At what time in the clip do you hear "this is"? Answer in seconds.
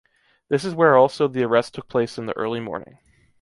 0.49-0.73